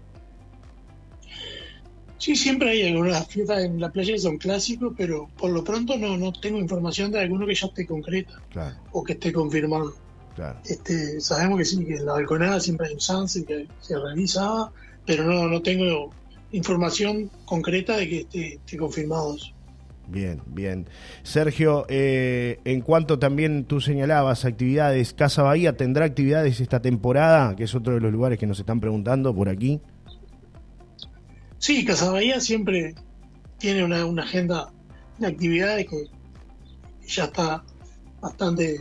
Sí, 2.19 2.37
siempre 2.37 2.71
hay 2.71 2.89
algunas 2.89 3.27
fiestas 3.27 3.65
en 3.65 3.81
la 3.81 3.91
playa 3.91 4.12
que 4.12 4.19
son 4.19 4.39
clásicos, 4.39 4.94
pero 4.97 5.29
por 5.37 5.50
lo 5.50 5.65
pronto 5.65 5.97
no, 5.99 6.17
no 6.17 6.33
tengo 6.33 6.59
información 6.59 7.11
de 7.11 7.21
alguno 7.21 7.47
que 7.47 7.55
ya 7.55 7.67
esté 7.67 7.85
concreta 7.85 8.41
o 8.93 9.03
que 9.03 9.15
esté 9.15 9.33
confirmado. 9.33 9.94
Este, 10.65 11.21
sabemos 11.21 11.59
que 11.59 11.65
sí, 11.65 11.85
que 11.85 11.97
en 11.97 12.06
la 12.06 12.12
balconada 12.12 12.61
siempre 12.61 12.89
hay 12.89 12.94
un 12.94 13.00
sunset 13.00 13.44
que 13.44 13.67
se 13.81 13.99
realizaba, 13.99 14.73
pero 15.05 15.25
no, 15.25 15.49
no 15.49 15.61
tengo 15.62 16.11
información 16.53 17.31
concreta 17.45 17.97
de 17.97 18.09
que 18.09 18.19
esté, 18.21 18.55
esté 18.55 18.77
confirmado 18.77 19.37
eso. 19.37 19.53
Bien, 20.09 20.43
bien. 20.47 20.87
Sergio, 21.23 21.87
eh, 21.89 22.59
en 22.65 22.81
cuanto 22.81 23.19
también 23.19 23.65
tú 23.65 23.81
señalabas 23.81 24.45
actividades, 24.45 25.15
Casa 25.15 25.43
Bahía 25.43 25.77
tendrá 25.77 26.05
actividades 26.05 26.61
esta 26.61 26.83
temporada, 26.83 27.57
que 27.57 27.65
es 27.65 27.75
otro 27.75 27.95
de 27.95 28.01
los 28.01 28.13
lugares 28.13 28.39
que 28.39 28.47
nos 28.47 28.59
están 28.59 28.81
preguntando 28.81 29.35
por 29.35 29.49
aquí. 29.49 29.81
Sí, 31.59 31.85
Casa 31.85 32.11
Bahía 32.11 32.41
siempre 32.41 32.95
tiene 33.59 33.85
una, 33.85 34.23
agenda 34.23 34.73
de 35.19 35.29
actividades 35.29 35.87
que 35.89 36.05
ya 37.06 37.25
está 37.25 37.65
bastante 38.21 38.81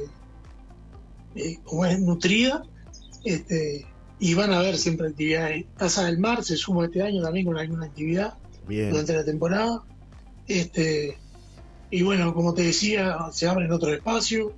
eh, 1.35 1.57
como 1.63 1.85
es, 1.85 1.99
nutrida. 1.99 2.63
Este, 3.23 3.85
y 4.21 4.35
van 4.35 4.53
a 4.53 4.59
haber 4.59 4.77
siempre 4.77 5.07
actividades. 5.07 5.65
Casa 5.75 6.05
del 6.05 6.19
Mar 6.19 6.43
se 6.43 6.55
suma 6.55 6.85
este 6.85 7.01
año 7.01 7.23
también 7.23 7.47
con 7.47 7.57
alguna 7.57 7.87
actividad 7.87 8.35
durante 8.67 9.13
la 9.13 9.25
temporada. 9.25 9.81
Este, 10.47 11.17
y 11.89 12.03
bueno, 12.03 12.31
como 12.35 12.53
te 12.53 12.61
decía, 12.61 13.17
se 13.31 13.47
abren 13.47 13.71
otro 13.71 13.91
espacio. 13.91 14.53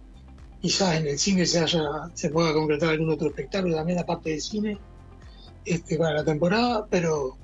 Quizás 0.62 0.98
en 0.98 1.08
el 1.08 1.18
cine 1.18 1.46
se 1.46 1.60
haya, 1.60 1.82
se 2.14 2.30
pueda 2.30 2.54
concretar 2.54 2.90
algún 2.90 3.10
otro 3.10 3.30
espectáculo 3.30 3.78
también 3.78 4.00
aparte 4.00 4.32
del 4.32 4.42
cine 4.42 4.78
este, 5.64 5.98
para 5.98 6.16
la 6.16 6.26
temporada, 6.26 6.86
pero 6.90 7.38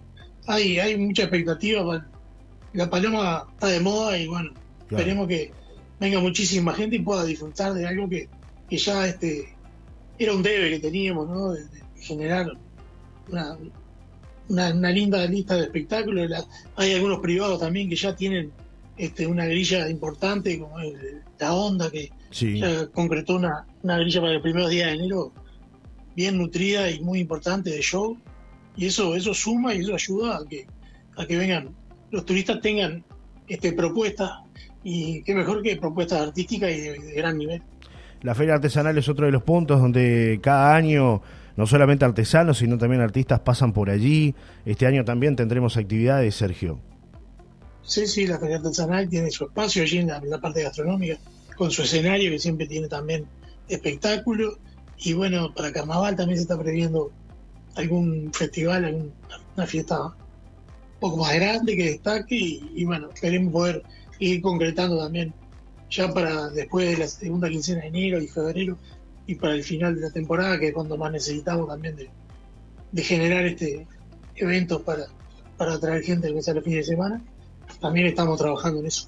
hay, 0.46 0.78
hay 0.78 0.98
mucha 0.98 1.24
expectativa. 1.24 2.06
La 2.74 2.90
paloma 2.90 3.48
está 3.54 3.68
de 3.68 3.80
moda 3.80 4.18
y 4.18 4.28
bueno, 4.28 4.52
esperemos 4.82 5.26
que 5.26 5.54
venga 6.02 6.20
muchísima 6.20 6.74
gente 6.74 6.98
y 6.98 7.00
pueda 7.00 7.24
disfrutar 7.24 7.74
de 7.74 7.88
algo 7.88 8.10
que, 8.10 8.28
que 8.70 8.78
ya 8.78 9.08
este 9.08 9.56
era 10.18 10.34
un 10.34 10.44
debe 10.44 10.70
que 10.70 10.80
teníamos, 10.80 11.30
¿no? 11.30 11.54
De, 11.54 11.64
generar 12.00 12.48
una, 13.30 13.58
una, 14.50 14.92
linda 14.92 15.26
lista 15.26 15.56
de 15.56 15.64
espectáculos. 15.64 16.32
hay 16.76 16.94
algunos 16.94 17.20
privados 17.20 17.60
también 17.60 17.90
que 17.90 17.96
ya 17.96 18.16
tienen 18.16 18.52
este, 18.98 19.28
una 19.28 19.46
grilla 19.46 19.90
importante, 19.90 20.60
como 20.60 20.78
la 21.40 21.54
Onda, 21.54 21.90
que 21.90 22.12
ya 22.32 22.88
concretó 22.88 23.36
una, 23.36 23.66
una 23.84 23.98
grilla 24.00 24.22
para 24.22 24.34
el 24.34 24.42
primer 24.42 24.68
día 24.68 24.88
de 24.88 24.94
enero 24.94 25.32
bien 26.16 26.38
nutrida 26.38 26.90
y 26.92 27.00
muy 27.00 27.20
importante 27.20 27.70
de 27.70 27.82
show. 27.82 28.18
Y 28.76 28.88
eso, 28.88 29.16
eso 29.16 29.34
suma 29.34 29.74
y 29.74 29.82
eso 29.82 29.94
ayuda 29.94 30.38
a 30.38 30.46
que, 30.46 30.68
a 31.18 31.26
que 31.26 31.38
vengan, 31.38 31.70
los 32.12 32.26
turistas 32.26 32.62
tengan 32.62 33.04
este, 33.48 33.74
propuestas 33.74 34.32
y 34.84 35.22
qué 35.24 35.36
mejor 35.36 35.62
que 35.62 35.76
propuestas 35.76 36.22
artísticas 36.22 36.72
y 36.72 36.80
de 36.82 37.14
gran 37.14 37.38
nivel. 37.38 37.62
La 38.22 38.36
feria 38.36 38.56
artesanal 38.56 38.98
es 38.98 39.08
otro 39.08 39.26
de 39.26 39.32
los 39.32 39.44
puntos 39.44 39.80
donde 39.82 40.40
cada 40.42 40.76
año 40.76 41.22
no 41.60 41.68
solamente 41.68 42.06
artesanos, 42.06 42.60
sino 42.60 42.78
también 42.78 43.02
artistas 43.02 43.42
pasan 43.42 43.74
por 43.74 43.90
allí. 43.90 44.34
Este 44.66 44.86
año 44.86 45.04
también 45.04 45.36
tendremos 45.36 45.76
actividades, 45.76 46.34
Sergio. 46.36 46.80
Sí, 47.84 48.08
sí, 48.08 48.26
la 48.26 48.40
feria 48.40 48.56
artesanal 48.56 49.10
tiene 49.10 49.30
su 49.30 49.44
espacio 49.44 49.84
allí 49.84 49.98
en 49.98 50.08
la, 50.08 50.40
parte 50.40 50.64
gastronómica, 50.64 51.18
con 51.58 51.70
su 51.70 51.82
escenario 51.82 52.32
que 52.32 52.40
siempre 52.40 52.66
tiene 52.66 52.88
también 52.88 53.26
espectáculo. 53.68 54.58
Y 55.00 55.12
bueno, 55.12 55.54
para 55.54 55.74
carnaval 55.74 56.16
también 56.16 56.38
se 56.38 56.44
está 56.44 56.58
previendo 56.58 57.12
algún 57.76 58.32
festival, 58.34 58.86
alguna 58.86 59.68
fiesta 59.68 60.16
poco 61.02 61.18
más 61.18 61.36
grande, 61.36 61.76
que 61.76 61.90
destaque 61.90 62.38
y, 62.74 62.86
bueno, 62.86 63.10
queremos 63.10 63.52
poder 63.52 63.84
ir 64.20 64.42
concretando 64.42 64.98
también 64.98 65.34
ya 65.90 66.14
para 66.14 66.48
después 66.52 66.90
de 66.90 66.98
la 67.00 67.08
segunda 67.10 67.50
quincena 67.50 67.82
de 67.82 67.88
enero 67.88 68.22
y 68.22 68.28
febrero 68.28 68.78
y 69.30 69.36
para 69.36 69.54
el 69.54 69.64
final 69.64 69.94
de 69.94 70.02
la 70.02 70.10
temporada, 70.10 70.60
que 70.60 70.70
es 70.70 70.74
cuando 70.74 70.98
más 70.98 71.12
necesitamos 71.12 71.68
también 71.68 71.96
de, 71.96 73.04
generar 73.04 73.46
este 73.46 73.86
eventos 74.36 74.82
para, 74.82 75.04
para 75.56 75.74
atraer 75.74 76.02
gente 76.02 76.34
que 76.34 76.40
el 76.40 76.64
fin 76.64 76.74
de 76.74 76.84
semana. 76.84 77.22
También 77.80 78.08
estamos 78.08 78.40
trabajando 78.40 78.80
en 78.80 78.88
eso. 78.88 79.08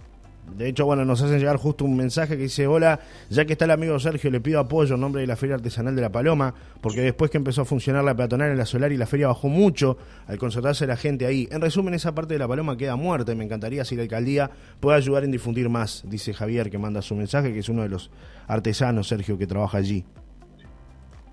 De 0.58 0.67
hecho, 0.67 0.86
bueno, 0.86 1.05
nos 1.05 1.22
hacen 1.22 1.39
llegar 1.39 1.58
justo 1.58 1.86
un 1.86 1.96
mensaje 1.96 2.36
que 2.38 2.43
dice, 2.43 2.67
hola, 2.67 3.00
ya 3.29 3.46
que 3.46 3.53
está 3.53 3.65
el 3.65 3.72
amigo 3.72 4.00
Sergio, 4.00 4.29
le 4.29 4.41
pido 4.41 4.60
apoyo 4.60 4.96
en 4.96 5.01
nombre 5.01 5.22
de 5.22 5.27
la 5.27 5.36
Feria 5.36 5.55
Artesanal 5.55 5.96
de 5.96 6.01
La 6.01 6.12
Paloma, 6.12 6.53
porque 6.81 7.01
después 7.01 7.31
que 7.31 7.38
empezó 7.38 7.62
a 7.62 7.65
funcionar 7.65 8.03
la 8.03 8.15
peatonal 8.15 8.51
en 8.51 8.58
la 8.58 8.65
solar 8.65 8.91
y 8.91 8.98
la 8.98 9.08
feria 9.08 9.27
bajó 9.27 9.48
mucho 9.48 9.98
al 10.27 10.38
concertarse 10.38 10.86
la 10.88 10.98
gente 10.98 11.25
ahí. 11.25 11.48
En 11.51 11.62
resumen, 11.62 11.93
esa 11.93 12.13
parte 12.13 12.34
de 12.34 12.39
La 12.39 12.48
Paloma 12.48 12.77
queda 12.77 12.96
muerta 12.96 13.31
y 13.31 13.36
me 13.36 13.46
encantaría 13.46 13.86
si 13.86 13.96
la 13.96 14.03
alcaldía 14.03 14.51
puede 14.79 14.98
ayudar 14.98 15.24
en 15.24 15.31
difundir 15.31 15.70
más, 15.70 16.03
dice 16.08 16.34
Javier 16.34 16.70
que 16.70 16.77
manda 16.77 17.01
su 17.01 17.15
mensaje, 17.15 17.53
que 17.53 17.60
es 17.60 17.70
uno 17.70 17.84
de 17.84 17.89
los 17.89 18.12
artesanos, 18.48 19.08
Sergio, 19.08 19.38
que 19.38 19.48
trabaja 19.48 19.77
allí. 19.77 20.05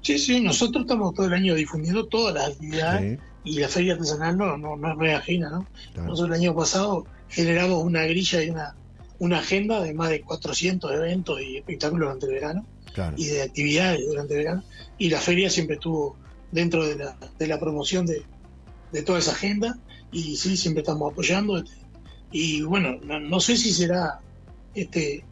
Sí, 0.00 0.18
sí, 0.18 0.40
nosotros 0.40 0.82
estamos 0.82 1.12
todo 1.14 1.26
el 1.26 1.34
año 1.34 1.54
difundiendo 1.54 2.06
todas 2.06 2.34
las 2.34 2.48
actividades 2.48 3.18
y 3.44 3.58
la 3.58 3.68
feria 3.68 3.94
artesanal 3.94 4.36
no, 4.36 4.56
no, 4.56 4.76
no 4.76 4.92
es 4.92 4.98
reajena, 4.98 5.50
¿no? 5.50 5.66
Nosotros 5.96 6.28
el 6.28 6.42
año 6.42 6.54
pasado 6.54 7.04
generamos 7.28 7.82
una 7.82 8.04
grilla 8.04 8.42
y 8.42 8.50
una 8.50 8.74
una 9.18 9.38
agenda 9.38 9.82
de 9.82 9.94
más 9.94 10.10
de 10.10 10.20
400 10.20 10.92
eventos 10.92 11.40
y 11.40 11.56
espectáculos 11.56 12.06
durante 12.08 12.26
el 12.26 12.32
verano 12.32 12.66
y 13.16 13.26
de 13.26 13.42
actividades 13.42 14.06
durante 14.06 14.34
el 14.34 14.38
verano. 14.40 14.64
Y 14.96 15.10
la 15.10 15.20
feria 15.20 15.50
siempre 15.50 15.74
estuvo 15.74 16.16
dentro 16.50 16.86
de 16.86 16.96
la, 16.96 17.16
de 17.38 17.46
la 17.46 17.58
promoción 17.58 18.06
de, 18.06 18.22
de 18.92 19.02
toda 19.02 19.18
esa 19.18 19.32
agenda 19.32 19.78
y 20.12 20.36
sí, 20.36 20.56
siempre 20.56 20.82
estamos 20.82 21.12
apoyando. 21.12 21.58
Este, 21.58 21.72
y 22.32 22.62
bueno, 22.62 22.98
no, 23.02 23.40
sé 23.40 23.56
si 23.56 23.72
será 23.72 24.20
este 24.74 25.24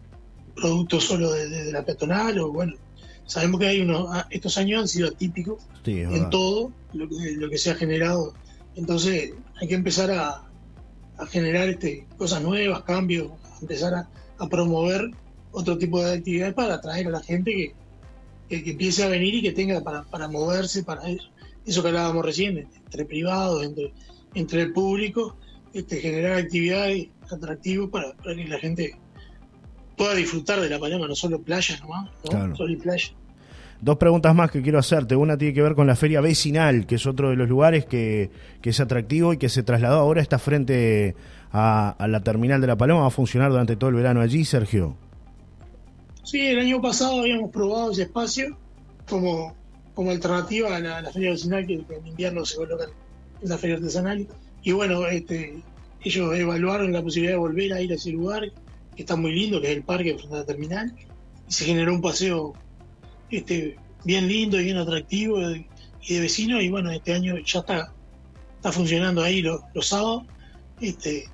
producto 0.54 1.00
solo 1.00 1.32
de, 1.32 1.72
la 1.72 1.84
peatonal 1.84 2.38
o 2.38 2.52
bueno, 2.52 2.74
sabemos 3.26 3.60
que 3.60 3.66
hay 3.66 3.80
unos, 3.80 4.08
ah, 4.10 4.26
estos 4.30 4.56
años 4.58 4.82
han 4.82 4.88
sido 4.88 5.08
atípicos 5.08 5.62
en 5.84 6.30
todo 6.30 6.72
lo 6.92 7.08
que, 7.08 7.32
lo 7.32 7.50
que 7.50 7.58
se 7.58 7.70
ha 7.70 7.74
generado. 7.74 8.34
Entonces 8.74 9.32
hay 9.60 9.68
que 9.68 9.74
empezar 9.74 10.10
a, 10.10 10.46
a 11.18 11.26
generar 11.26 11.68
este, 11.68 12.06
cosas 12.18 12.42
nuevas, 12.42 12.82
cambios, 12.82 13.30
empezar 13.60 13.94
a, 13.94 14.08
promover 14.48 15.10
otro 15.52 15.78
tipo 15.78 16.02
de 16.02 16.12
actividades 16.12 16.52
para 16.52 16.74
atraer 16.74 17.06
a 17.06 17.10
la 17.10 17.22
gente 17.22 17.74
que, 18.48 18.62
que, 18.62 18.70
empiece 18.70 19.02
a 19.02 19.08
venir 19.08 19.34
y 19.34 19.42
que 19.42 19.52
tenga 19.52 19.80
para, 19.80 20.02
para 20.02 20.28
moverse, 20.28 20.84
para 20.84 21.08
eso, 21.08 21.28
eso 21.64 21.82
que 21.82 21.88
hablábamos 21.88 22.24
recién, 22.24 22.58
entre 22.58 23.06
privados, 23.06 23.64
entre, 23.64 23.92
entre 24.34 24.62
el 24.62 24.72
público, 24.72 25.36
este, 25.72 26.00
generar 26.00 26.38
actividades 26.38 27.08
atractivas 27.30 27.88
para, 27.90 28.12
para, 28.14 28.34
que 28.36 28.44
la 28.44 28.58
gente 28.58 28.96
pueda 29.96 30.14
disfrutar 30.14 30.60
de 30.60 30.68
la 30.68 30.78
Paloma, 30.78 31.08
no 31.08 31.14
solo 31.14 31.40
playa 31.40 31.78
nomás, 31.80 32.10
¿no? 32.30 32.54
solo 32.54 32.72
y 32.72 32.76
playa. 32.76 33.12
Dos 33.80 33.98
preguntas 33.98 34.34
más 34.34 34.50
que 34.50 34.62
quiero 34.62 34.78
hacerte. 34.78 35.16
Una 35.16 35.36
tiene 35.36 35.52
que 35.52 35.62
ver 35.62 35.74
con 35.74 35.86
la 35.86 35.96
feria 35.96 36.20
vecinal, 36.20 36.86
que 36.86 36.94
es 36.94 37.06
otro 37.06 37.30
de 37.30 37.36
los 37.36 37.48
lugares 37.48 37.84
que, 37.84 38.30
que 38.62 38.70
es 38.70 38.80
atractivo 38.80 39.32
y 39.32 39.36
que 39.36 39.48
se 39.48 39.62
trasladó 39.62 39.98
ahora, 39.98 40.22
está 40.22 40.38
frente 40.38 41.14
a, 41.52 42.06
la 42.08 42.20
terminal 42.20 42.60
de 42.60 42.66
La 42.66 42.76
Paloma. 42.76 43.02
¿Va 43.02 43.06
a 43.08 43.10
funcionar 43.10 43.50
durante 43.50 43.76
todo 43.76 43.90
el 43.90 43.96
verano 43.96 44.20
allí, 44.20 44.44
Sergio? 44.44 44.96
Sí, 46.22 46.40
el 46.40 46.58
año 46.58 46.80
pasado 46.80 47.20
habíamos 47.20 47.50
probado 47.50 47.92
ese 47.92 48.02
espacio 48.02 48.56
como, 49.08 49.54
como 49.94 50.10
alternativa 50.10 50.76
a 50.76 50.80
la, 50.80 51.12
feria 51.12 51.30
vecinal 51.30 51.66
que, 51.66 51.74
en 51.74 52.06
invierno 52.06 52.44
se 52.44 52.56
coloca 52.56 52.84
en 53.42 53.48
la 53.48 53.58
feria 53.58 53.76
artesanal. 53.76 54.26
Y 54.62 54.72
bueno, 54.72 55.06
este, 55.06 55.62
ellos 56.02 56.34
evaluaron 56.34 56.92
la 56.92 57.02
posibilidad 57.02 57.34
de 57.34 57.38
volver 57.38 57.72
a 57.72 57.80
ir 57.80 57.92
a 57.92 57.94
ese 57.94 58.10
lugar, 58.10 58.42
que 58.94 59.02
está 59.02 59.16
muy 59.16 59.32
lindo, 59.32 59.60
que 59.60 59.70
es 59.70 59.76
el 59.76 59.84
parque 59.84 60.16
frente 60.16 60.34
a 60.34 60.38
la 60.38 60.46
terminal. 60.46 60.94
Y 61.48 61.52
se 61.52 61.64
generó 61.64 61.94
un 61.94 62.00
paseo 62.00 62.54
este, 63.30 63.76
bien 64.04 64.28
lindo 64.28 64.60
y 64.60 64.64
bien 64.64 64.76
atractivo 64.76 65.40
y 65.40 66.14
de 66.14 66.20
vecinos. 66.20 66.62
Y 66.62 66.68
bueno, 66.68 66.90
este 66.90 67.14
año 67.14 67.36
ya 67.38 67.60
está, 67.60 67.92
está 68.56 68.72
funcionando 68.72 69.22
ahí 69.22 69.42
los, 69.42 69.60
los 69.74 69.88
sábados. 69.88 70.24
Este, 70.80 71.28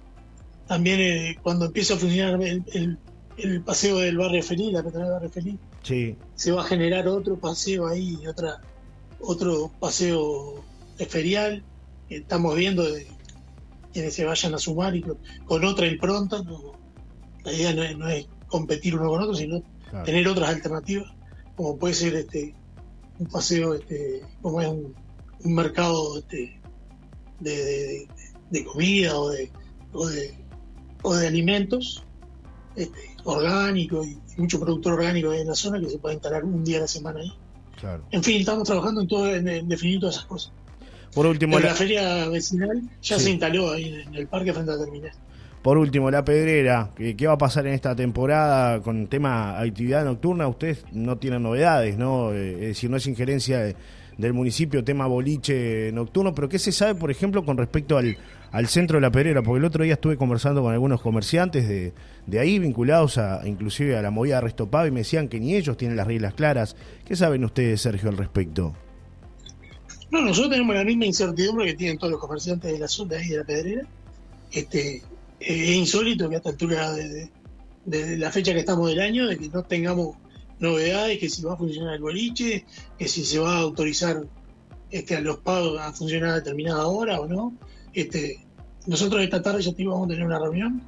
también 0.67 1.01
eh, 1.01 1.39
cuando 1.43 1.67
empieza 1.67 1.95
a 1.95 1.97
funcionar 1.99 2.41
el, 2.43 2.99
el, 3.37 3.63
paseo 3.63 3.99
del 3.99 4.17
barrio 4.17 4.43
feliz, 4.43 4.73
la 4.73 4.83
peatonal 4.83 5.09
del 5.09 5.15
barrio 5.15 5.31
feliz, 5.31 5.57
se 6.35 6.53
va 6.53 6.63
a 6.63 6.65
generar 6.65 7.09
otro 7.09 7.37
paseo 7.37 7.89
ahí, 7.89 8.27
otra, 8.27 8.61
otro 9.21 9.71
paseo 9.81 10.65
ferial. 11.09 11.63
Estamos 12.09 12.55
viendo 12.55 12.85
de 12.85 13.07
quienes 13.93 14.15
se 14.15 14.25
vayan 14.25 14.55
a 14.55 14.59
sumar 14.59 14.95
y 14.97 15.05
con 15.45 15.65
otra 15.65 15.87
impronta. 15.87 16.43
la 17.45 17.53
idea 17.53 17.95
no 17.95 18.09
es, 18.09 18.27
competir 18.47 18.95
uno 18.97 19.09
con 19.09 19.23
otro, 19.23 19.35
sino 19.35 19.63
tener 20.05 20.29
otras 20.29 20.51
alternativas, 20.51 21.11
como 21.63 21.79
puede 21.79 21.95
ser 21.95 22.17
este 22.17 22.55
un 23.21 23.27
paseo, 23.29 23.75
este, 23.75 24.23
como 24.41 24.61
es 24.61 24.69
un, 24.69 24.95
mercado 25.45 26.19
este, 26.19 26.61
de, 27.39 28.09
de, 28.51 28.65
comida 28.65 29.17
o 29.17 29.31
de, 29.31 29.51
o 29.93 30.07
de 30.09 30.35
o 31.03 31.15
de 31.15 31.27
alimentos 31.27 32.05
este, 32.75 32.99
orgánicos 33.25 34.07
y 34.07 34.19
mucho 34.41 34.59
productor 34.59 34.95
orgánico 34.95 35.33
en 35.33 35.47
la 35.47 35.55
zona 35.55 35.81
que 35.81 35.89
se 35.89 35.99
puede 35.99 36.15
instalar 36.15 36.45
un 36.45 36.65
día 36.65 36.79
a 36.79 36.81
la 36.83 36.89
semana 36.89 37.21
ahí. 37.21 37.33
En 38.11 38.23
fin, 38.23 38.41
estamos 38.41 38.67
trabajando 38.67 39.01
en 39.01 39.09
todo, 39.09 39.35
en, 39.35 39.69
definir 39.69 40.01
todas 40.01 40.17
esas 40.17 40.27
cosas. 40.27 40.53
Por 41.15 41.27
último, 41.27 41.61
la... 41.61 41.75
feria 41.75 42.29
vecinal 42.29 42.83
ya 43.03 43.19
se 43.19 43.31
instaló 43.31 43.73
ahí 43.73 44.03
en 44.07 44.15
el 44.15 44.27
parque 44.27 44.53
frente 44.53 44.73
a 44.73 44.77
la 44.77 44.85
terminal. 44.85 45.13
Por 45.63 45.79
último, 45.79 46.11
la 46.11 46.25
pedrera, 46.25 46.91
¿qué 46.97 47.27
va 47.27 47.35
a 47.35 47.39
pasar 47.39 47.67
en 47.69 47.75
esta 47.75 47.95
temporada 47.95 48.81
con 48.83 49.07
tema 49.07 49.61
actividad 49.61 50.05
nocturna? 50.05 50.49
Ustedes 50.49 50.85
no 50.91 51.19
tienen 51.19 51.45
novedades, 51.45 51.97
¿no? 51.97 52.33
Eh, 52.33 52.55
es 52.55 52.61
decir, 52.61 52.91
no 52.91 52.97
es 52.97 53.07
injerencia 53.07 53.61
de, 53.61 53.77
del 54.19 54.33
municipio, 54.33 54.83
tema 54.85 55.07
boliche 55.07 55.91
nocturno, 55.93 56.35
pero 56.35 56.49
¿qué 56.49 56.59
se 56.59 56.73
sabe, 56.73 56.95
por 56.95 57.11
ejemplo, 57.11 57.45
con 57.45 57.57
respecto 57.57 57.97
al, 57.97 58.17
centro 58.67 58.97
de 58.97 59.03
la 59.03 59.11
Pedrera? 59.11 59.43
Porque 59.43 59.59
el 59.59 59.65
otro 59.65 59.85
día 59.85 59.95
estuve 59.95 60.17
conversando 60.17 60.63
con 60.63 60.73
algunos 60.73 61.01
comerciantes 61.01 61.69
de, 61.69 62.39
ahí, 62.39 62.59
vinculados 62.59 63.19
a 63.19 63.47
inclusive 63.47 63.97
a 63.97 64.03
la 64.03 64.11
movida 64.11 64.37
de 64.37 64.43
Restopado, 64.43 64.87
y 64.87 64.91
me 64.91 65.01
decían 65.01 65.29
que 65.29 65.41
ni 65.41 65.55
ellos 65.55 65.77
tienen 65.77 65.97
las 65.97 66.07
reglas 66.07 66.35
claras. 66.35 66.77
¿Qué 67.05 67.17
saben 67.17 67.45
ustedes, 67.45 67.81
Sergio, 67.81 68.09
al 68.09 68.17
respecto? 68.17 68.75
No, 70.11 70.21
nosotros 70.21 70.51
tenemos 70.51 70.75
la 70.75 70.85
misma 70.85 71.07
incertidumbre 71.07 71.67
que 71.67 71.75
tienen 71.75 71.99
todos 71.99 72.11
los 72.11 72.21
comerciantes 72.21 72.73
de 72.73 72.79
la 72.79 72.89
zona 72.89 73.17
de 73.17 73.29
de 73.29 73.37
la 73.37 73.45
Pedrera. 73.45 73.83
Este, 74.53 75.03
es 75.47 75.77
insólito 75.77 76.29
que 76.29 76.37
a 76.37 76.39
esta 76.39 76.51
altura 76.51 76.93
de, 76.93 77.31
de 77.85 78.17
la 78.17 78.31
fecha 78.31 78.53
que 78.53 78.61
estamos 78.61 78.89
del 78.89 79.01
año, 79.01 79.27
de 79.27 79.39
que 79.39 79.49
no 79.49 79.63
tengamos 79.63 80.17
novedades, 80.59 81.19
que 81.19 81.29
si 81.29 81.43
va 81.43 81.55
a 81.55 81.57
funcionar 81.57 81.95
el 81.95 82.01
boliche, 82.01 82.65
que 82.99 83.09
si 83.09 83.25
se 83.25 83.39
va 83.39 83.57
a 83.57 83.61
autorizar 83.61 84.23
este, 84.91 85.17
a 85.17 85.21
los 85.21 85.39
pagos 85.39 85.81
a 85.81 85.93
funcionar 85.93 86.31
a 86.31 86.35
determinada 86.37 86.87
hora 86.87 87.21
o 87.21 87.27
no. 87.27 87.55
Este, 87.93 88.47
nosotros 88.87 89.23
esta 89.23 89.43
tarde 89.43 89.63
ya 89.63 89.73
vamos 89.79 90.07
a 90.07 90.09
tener 90.11 90.25
una 90.25 90.39
reunión, 90.39 90.83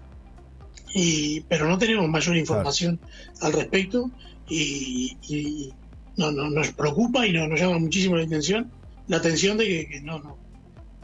y, 0.94 1.40
pero 1.42 1.68
no 1.68 1.76
tenemos 1.78 2.08
mayor 2.08 2.36
información 2.36 3.00
al 3.40 3.52
respecto 3.52 4.10
y, 4.48 5.72
no, 6.16 6.30
nos 6.30 6.70
preocupa 6.72 7.26
y 7.26 7.32
no, 7.32 7.48
nos 7.48 7.58
llama 7.58 7.78
muchísimo 7.78 8.16
la 8.16 8.24
atención 8.24 8.70
la 9.08 9.16
atención 9.16 9.58
de 9.58 9.88
que, 9.88 10.00
no, 10.02 10.18
no, 10.20 10.38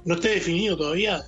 no 0.05 0.15
esté 0.15 0.31
definido 0.31 0.77
todavía 0.77 1.23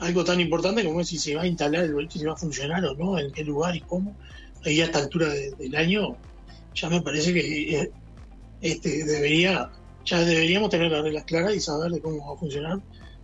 algo 0.00 0.24
tan 0.24 0.40
importante 0.40 0.84
como 0.84 1.00
es 1.00 1.08
si 1.08 1.18
se 1.18 1.34
va 1.34 1.42
a 1.42 1.46
instalar 1.46 1.84
el 1.84 1.94
boliche, 1.94 2.18
si 2.18 2.24
va 2.24 2.32
a 2.32 2.36
funcionar 2.36 2.84
o 2.84 2.94
no, 2.94 3.18
en 3.18 3.30
qué 3.32 3.44
lugar 3.44 3.76
y 3.76 3.80
cómo. 3.80 4.16
Ahí 4.64 4.80
a 4.80 4.86
esta 4.86 4.98
altura 4.98 5.28
del 5.28 5.76
año 5.76 6.16
ya 6.74 6.88
me 6.88 7.00
parece 7.00 7.32
que 7.32 7.76
eh, 7.76 7.90
este, 8.60 9.04
debería, 9.04 9.70
ya 10.04 10.20
deberíamos 10.20 10.70
tener 10.70 10.90
las 10.90 11.02
reglas 11.02 11.24
claras 11.24 11.54
y 11.54 11.60
saber 11.60 11.92
de 11.92 12.00
cómo 12.00 12.28
va 12.28 12.34
a 12.34 12.38
funcionar 12.38 12.80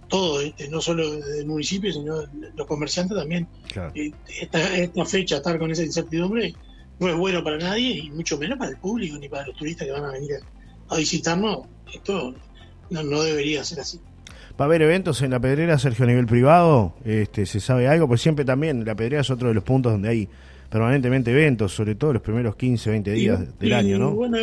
todo, 0.09 0.40
este, 0.40 0.68
no 0.68 0.80
solo 0.80 1.11
del 1.18 1.47
municipio, 1.47 1.92
sino 1.92 2.23
los 2.54 2.66
comerciantes 2.66 3.16
también. 3.16 3.49
Eh, 3.95 4.12
esta, 4.40 5.04
fecha, 5.04 5.37
estar 5.37 5.59
con 5.59 5.71
esa 5.71 5.83
incertidumbre, 5.83 6.54
no 6.99 7.09
es 7.09 7.16
bueno 7.16 7.42
para 7.42 7.59
nadie 7.59 7.90
y 7.90 8.11
mucho 8.11 8.38
menos 8.38 8.59
para 8.59 8.71
el 8.71 8.78
público 8.78 9.18
ni 9.18 9.28
para 9.28 9.47
los 9.47 9.56
turistas 9.56 9.87
que 9.87 9.92
van 9.92 10.04
a 10.04 10.12
venir 10.12 10.33
a, 10.88 10.97
visitarnos. 10.97 11.66
Esto 11.92 12.35
no, 12.90 13.23
debería 13.23 13.64
ser 13.64 13.80
así. 13.80 14.00
¿Va 14.58 14.64
a 14.64 14.68
haber 14.68 14.80
eventos 14.80 15.20
en 15.20 15.32
la 15.32 15.40
Pedrera, 15.40 15.78
Sergio, 15.78 16.06
a 16.06 16.08
nivel 16.08 16.25
privado? 16.25 16.94
Este, 17.04 17.44
¿Se 17.44 17.60
sabe 17.60 17.88
algo? 17.88 18.08
Pues 18.08 18.22
siempre 18.22 18.42
también 18.44 18.86
la 18.86 18.94
Pedrera 18.94 19.20
es 19.20 19.28
otro 19.28 19.48
de 19.48 19.54
los 19.54 19.62
puntos 19.62 19.92
donde 19.92 20.08
hay 20.08 20.28
permanentemente 20.70 21.30
eventos, 21.30 21.75
sobre 21.75 21.94
todo 21.94 22.14
los 22.14 22.22
primeros 22.22 22.56
15, 22.56 22.90
20 22.90 23.12
días 23.12 23.58
del 23.58 23.72
año, 23.75 23.98
¿no? 23.98 24.12
Bueno, 24.12 24.38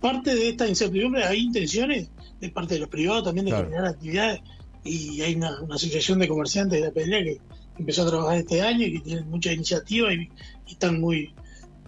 parte 0.00 0.34
de 0.34 0.48
esta 0.48 0.66
incertidumbre 0.66 1.22
hay 1.24 1.42
intenciones 1.42 2.08
de 2.40 2.48
parte 2.50 2.74
de 2.74 2.80
los 2.80 2.88
privados 2.88 3.24
también 3.24 3.46
de 3.46 3.52
generar 3.52 3.86
actividades 3.86 4.40
y 4.82 5.22
hay 5.22 5.36
una, 5.36 5.56
asociación 5.70 6.18
de 6.18 6.28
comerciantes 6.28 6.80
de 6.80 6.86
la 6.86 6.92
pelea 6.92 7.22
que 7.22 7.38
empezó 7.78 8.02
a 8.02 8.08
trabajar 8.08 8.38
este 8.38 8.60
año 8.60 8.86
y 8.86 8.94
que 8.94 9.00
tienen 9.00 9.30
mucha 9.30 9.52
iniciativa 9.52 10.12
y, 10.12 10.28
están 10.68 11.00
muy, 11.00 11.32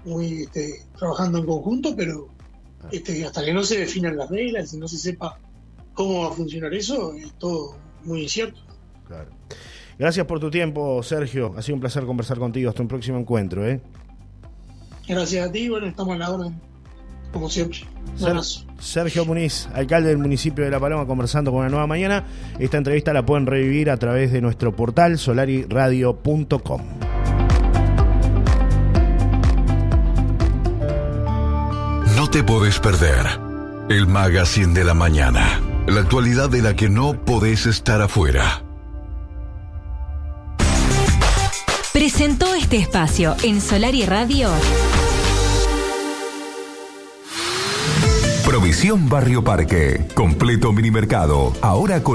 muy 0.05 0.43
este, 0.43 0.83
trabajando 0.97 1.39
en 1.39 1.47
conjunto, 1.47 1.97
pero 1.97 2.29
este, 2.93 3.25
hasta 3.25 3.45
que 3.45 3.53
no 3.53 3.65
se 3.65 3.79
definan 3.79 4.17
las 4.17 4.31
reglas 4.31 4.73
y 4.73 4.79
no 4.79 4.87
se 4.87 4.99
sepa 4.99 5.41
cómo 5.97 6.23
va 6.23 6.29
a 6.29 6.33
funcionar 6.33 6.73
eso, 6.75 7.15
es 7.15 7.33
todo 7.39 7.75
muy 8.05 8.23
incierto. 8.23 8.61
Gracias 9.99 10.27
por 10.27 10.39
tu 10.39 10.51
tiempo, 10.51 11.03
Sergio. 11.03 11.55
Ha 11.57 11.63
sido 11.63 11.75
un 11.75 11.81
placer 11.81 12.05
conversar 12.05 12.39
contigo. 12.39 12.69
Hasta 12.69 12.83
un 12.83 12.89
próximo 12.89 13.19
encuentro. 13.19 13.67
¿eh? 13.67 13.81
Gracias 15.09 15.49
a 15.49 15.51
ti. 15.51 15.69
Bueno, 15.69 15.87
estamos 15.87 16.13
en 16.13 16.19
la 16.21 16.31
orden, 16.31 16.61
como 17.33 17.49
siempre. 17.49 17.81
Sergio 18.79 19.25
Muniz, 19.25 19.69
alcalde 19.73 20.11
del 20.11 20.19
municipio 20.19 20.65
de 20.65 20.71
La 20.71 20.79
Paloma, 20.79 21.07
conversando 21.07 21.51
con 21.51 21.61
una 21.61 21.71
nueva 21.71 21.87
mañana. 21.87 22.25
Esta 22.59 22.77
entrevista 22.77 23.13
la 23.13 23.25
pueden 23.25 23.47
revivir 23.47 23.91
a 23.91 23.97
través 23.97 24.33
de 24.33 24.41
nuestro 24.43 24.77
portal 24.77 25.19
solariradio.com. 25.19 26.83
No 32.17 32.31
te 32.31 32.43
podés 32.43 32.79
perder 32.81 33.27
el 33.89 34.07
Magazine 34.07 34.75
de 34.75 34.85
la 34.85 34.95
Mañana. 34.95 35.61
La 35.87 36.01
actualidad 36.01 36.51
de 36.51 36.63
la 36.63 36.75
que 36.75 36.89
no 36.89 37.25
podés 37.25 37.67
estar 37.67 38.03
afuera. 38.03 38.65
Presentó 41.93 42.55
este 42.55 42.79
espacio 42.79 43.37
en 43.45 43.61
Solar 43.61 43.95
y 43.95 44.05
Radio. 44.05 44.51
Provisión 48.45 49.09
Barrio 49.09 49.43
Parque. 49.43 50.07
Completo 50.15 50.73
mini 50.73 50.93
mercado. 50.93 51.53
Ahora 51.63 52.03
con 52.05 52.15